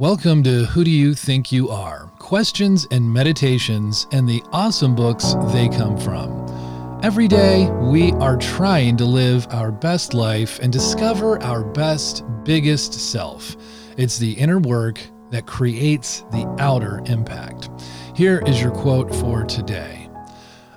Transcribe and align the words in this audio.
Welcome 0.00 0.44
to 0.44 0.64
Who 0.66 0.84
Do 0.84 0.92
You 0.92 1.12
Think 1.12 1.50
You 1.50 1.70
Are? 1.70 2.08
Questions 2.20 2.86
and 2.92 3.12
meditations 3.12 4.06
and 4.12 4.28
the 4.28 4.44
awesome 4.52 4.94
books 4.94 5.34
they 5.52 5.68
come 5.68 5.98
from. 5.98 7.00
Every 7.02 7.26
day, 7.26 7.68
we 7.68 8.12
are 8.12 8.36
trying 8.36 8.96
to 8.98 9.04
live 9.04 9.48
our 9.50 9.72
best 9.72 10.14
life 10.14 10.60
and 10.60 10.72
discover 10.72 11.42
our 11.42 11.64
best, 11.64 12.22
biggest 12.44 12.92
self. 12.92 13.56
It's 13.96 14.18
the 14.18 14.30
inner 14.34 14.60
work 14.60 15.00
that 15.30 15.48
creates 15.48 16.20
the 16.30 16.46
outer 16.60 17.02
impact. 17.06 17.68
Here 18.14 18.40
is 18.46 18.62
your 18.62 18.70
quote 18.70 19.12
for 19.12 19.42
today 19.42 20.08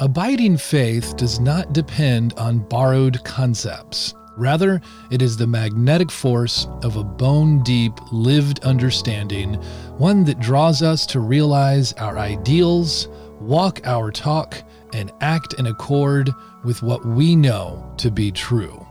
Abiding 0.00 0.56
faith 0.56 1.16
does 1.18 1.38
not 1.38 1.74
depend 1.74 2.32
on 2.38 2.60
borrowed 2.60 3.22
concepts. 3.24 4.14
Rather, 4.36 4.80
it 5.10 5.20
is 5.20 5.36
the 5.36 5.46
magnetic 5.46 6.10
force 6.10 6.66
of 6.82 6.96
a 6.96 7.04
bone 7.04 7.62
deep, 7.62 7.92
lived 8.12 8.60
understanding, 8.64 9.54
one 9.98 10.24
that 10.24 10.40
draws 10.40 10.82
us 10.82 11.04
to 11.06 11.20
realize 11.20 11.92
our 11.94 12.18
ideals, 12.18 13.08
walk 13.40 13.80
our 13.84 14.10
talk, 14.10 14.62
and 14.94 15.12
act 15.20 15.54
in 15.54 15.66
accord 15.66 16.30
with 16.64 16.82
what 16.82 17.04
we 17.04 17.36
know 17.36 17.92
to 17.98 18.10
be 18.10 18.32
true. 18.32 18.86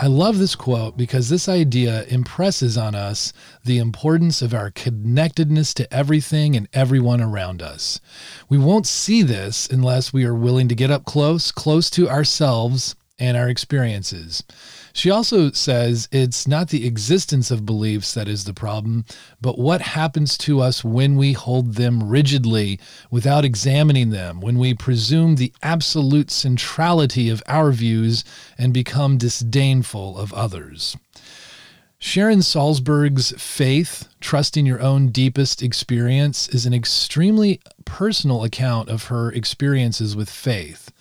I 0.00 0.06
love 0.06 0.38
this 0.38 0.54
quote 0.54 0.96
because 0.96 1.28
this 1.28 1.48
idea 1.48 2.04
impresses 2.04 2.78
on 2.78 2.94
us 2.94 3.32
the 3.64 3.78
importance 3.78 4.42
of 4.42 4.54
our 4.54 4.70
connectedness 4.70 5.74
to 5.74 5.92
everything 5.92 6.54
and 6.54 6.68
everyone 6.72 7.20
around 7.20 7.62
us. 7.62 8.00
We 8.48 8.58
won't 8.58 8.86
see 8.86 9.22
this 9.22 9.66
unless 9.66 10.12
we 10.12 10.24
are 10.24 10.34
willing 10.34 10.68
to 10.68 10.76
get 10.76 10.92
up 10.92 11.04
close, 11.04 11.50
close 11.50 11.90
to 11.90 12.08
ourselves 12.08 12.94
and 13.18 13.36
our 13.36 13.48
experiences. 13.48 14.44
She 14.92 15.10
also 15.10 15.50
says 15.52 16.08
it's 16.10 16.48
not 16.48 16.68
the 16.68 16.86
existence 16.86 17.50
of 17.50 17.66
beliefs 17.66 18.14
that 18.14 18.28
is 18.28 18.44
the 18.44 18.54
problem, 18.54 19.04
but 19.40 19.58
what 19.58 19.80
happens 19.80 20.36
to 20.38 20.60
us 20.60 20.82
when 20.82 21.16
we 21.16 21.32
hold 21.32 21.74
them 21.74 22.02
rigidly 22.02 22.80
without 23.10 23.44
examining 23.44 24.10
them, 24.10 24.40
when 24.40 24.58
we 24.58 24.74
presume 24.74 25.36
the 25.36 25.52
absolute 25.62 26.30
centrality 26.30 27.28
of 27.28 27.42
our 27.46 27.70
views 27.72 28.24
and 28.56 28.72
become 28.74 29.18
disdainful 29.18 30.16
of 30.18 30.32
others. 30.32 30.96
Sharon 32.00 32.42
Salzberg's 32.42 33.32
faith, 33.32 34.08
trusting 34.20 34.64
your 34.64 34.80
own 34.80 35.08
deepest 35.08 35.64
experience, 35.64 36.48
is 36.48 36.64
an 36.64 36.72
extremely 36.72 37.60
personal 37.84 38.44
account 38.44 38.88
of 38.88 39.06
her 39.06 39.32
experiences 39.32 40.14
with 40.14 40.30
faith. 40.30 40.92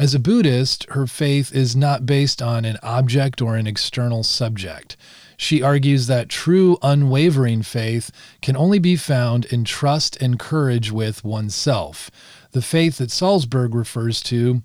As 0.00 0.14
a 0.14 0.18
Buddhist, 0.18 0.86
her 0.92 1.06
faith 1.06 1.54
is 1.54 1.76
not 1.76 2.06
based 2.06 2.40
on 2.40 2.64
an 2.64 2.78
object 2.82 3.42
or 3.42 3.54
an 3.54 3.66
external 3.66 4.22
subject. 4.22 4.96
She 5.36 5.60
argues 5.60 6.06
that 6.06 6.30
true, 6.30 6.78
unwavering 6.80 7.60
faith 7.60 8.10
can 8.40 8.56
only 8.56 8.78
be 8.78 8.96
found 8.96 9.44
in 9.44 9.62
trust 9.62 10.16
and 10.16 10.38
courage 10.38 10.90
with 10.90 11.22
oneself. 11.22 12.10
The 12.52 12.62
faith 12.62 12.96
that 12.96 13.10
Salzberg 13.10 13.74
refers 13.74 14.22
to 14.22 14.62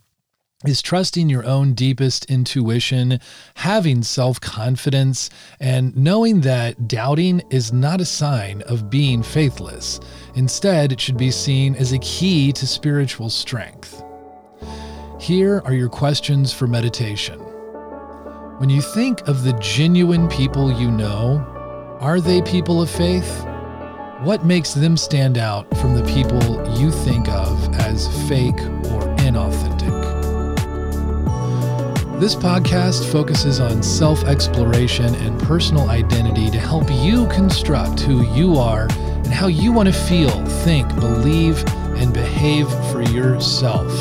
is 0.65 0.81
trusting 0.81 1.27
your 1.27 1.43
own 1.43 1.73
deepest 1.73 2.23
intuition, 2.31 3.19
having 3.55 4.03
self 4.03 4.39
confidence, 4.39 5.29
and 5.59 5.93
knowing 5.97 6.39
that 6.41 6.87
doubting 6.87 7.41
is 7.49 7.73
not 7.73 7.99
a 7.99 8.05
sign 8.05 8.61
of 8.61 8.89
being 8.89 9.21
faithless. 9.21 9.99
Instead, 10.35 10.93
it 10.93 11.01
should 11.01 11.17
be 11.17 11.29
seen 11.29 11.75
as 11.75 11.91
a 11.91 11.99
key 11.99 12.53
to 12.53 12.65
spiritual 12.65 13.29
strength. 13.29 14.01
Here 15.25 15.63
are 15.65 15.73
your 15.73 15.89
questions 15.89 16.53
for 16.53 16.67
meditation. 16.67 17.39
When 18.59 18.69
you 18.69 18.79
think 18.79 19.27
of 19.27 19.43
the 19.43 19.53
genuine 19.53 20.27
people 20.27 20.71
you 20.71 20.91
know, 20.91 21.39
are 21.99 22.21
they 22.21 22.43
people 22.43 22.79
of 22.79 22.91
faith? 22.91 23.43
What 24.21 24.45
makes 24.45 24.75
them 24.75 24.95
stand 24.95 25.39
out 25.39 25.65
from 25.77 25.95
the 25.95 26.03
people 26.03 26.43
you 26.77 26.91
think 26.91 27.27
of 27.27 27.73
as 27.73 28.07
fake 28.29 28.53
or 28.53 29.01
inauthentic? 29.17 29.89
This 32.19 32.35
podcast 32.35 33.11
focuses 33.11 33.59
on 33.59 33.81
self 33.81 34.25
exploration 34.25 35.15
and 35.15 35.41
personal 35.41 35.89
identity 35.89 36.51
to 36.51 36.59
help 36.59 36.85
you 36.91 37.27
construct 37.29 37.99
who 38.01 38.31
you 38.35 38.57
are 38.57 38.87
and 38.91 39.33
how 39.33 39.47
you 39.47 39.71
want 39.71 39.89
to 39.89 39.93
feel, 39.93 40.45
think, 40.45 40.87
believe, 40.93 41.65
and 41.97 42.13
behave 42.13 42.69
for 42.91 43.01
yourself. 43.01 43.91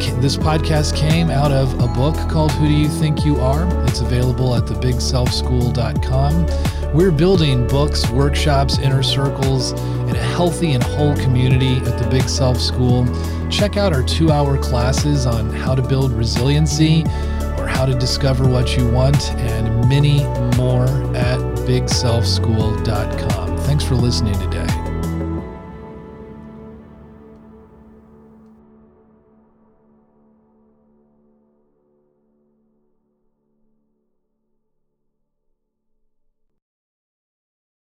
This 0.00 0.36
podcast 0.36 0.96
came 0.96 1.28
out 1.28 1.52
of 1.52 1.78
a 1.80 1.86
book 1.86 2.14
called 2.30 2.50
Who 2.52 2.66
Do 2.66 2.72
You 2.72 2.88
Think 2.88 3.26
You 3.26 3.38
Are? 3.40 3.66
It's 3.86 4.00
available 4.00 4.54
at 4.54 4.64
thebigselfschool.com. 4.64 6.94
We're 6.94 7.10
building 7.10 7.66
books, 7.66 8.08
workshops, 8.08 8.78
inner 8.78 9.02
circles, 9.02 9.72
and 9.72 10.16
a 10.16 10.22
healthy 10.22 10.72
and 10.72 10.82
whole 10.82 11.14
community 11.16 11.76
at 11.76 11.98
the 11.98 12.08
Big 12.08 12.28
Self 12.28 12.58
School. 12.58 13.06
Check 13.50 13.76
out 13.76 13.92
our 13.92 14.02
two 14.02 14.30
hour 14.30 14.56
classes 14.56 15.26
on 15.26 15.50
how 15.50 15.74
to 15.74 15.82
build 15.82 16.12
resiliency 16.12 17.02
or 17.58 17.66
how 17.66 17.84
to 17.84 17.94
discover 17.94 18.48
what 18.48 18.76
you 18.76 18.90
want, 18.90 19.30
and 19.32 19.88
many 19.88 20.24
more 20.56 20.86
at 21.14 21.38
bigselfschool.com. 21.66 23.58
Thanks 23.58 23.84
for 23.84 23.94
listening 23.94 24.38
today. 24.38 24.81